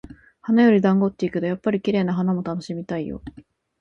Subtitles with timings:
[0.41, 3.21] 「花より団子」って言うけど、やっぱり綺麗な花も楽しみたいよ。